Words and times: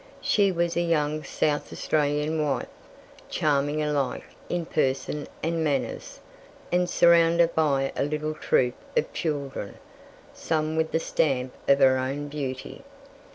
She 0.21 0.51
was 0.51 0.75
a 0.75 0.81
young 0.81 1.23
South 1.23 1.71
Australian 1.71 2.43
wife, 2.43 2.65
charming 3.29 3.83
alike 3.83 4.25
in 4.49 4.65
person 4.65 5.27
and 5.43 5.63
manners, 5.63 6.19
and 6.71 6.89
surrounded 6.89 7.53
by 7.53 7.91
a 7.95 8.01
little 8.03 8.33
troop 8.33 8.73
of 8.97 9.13
children, 9.13 9.75
some 10.33 10.75
with 10.75 10.91
the 10.91 10.99
stamp 10.99 11.53
of 11.67 11.77
her 11.77 11.99
own 11.99 12.29
beauty. 12.29 12.81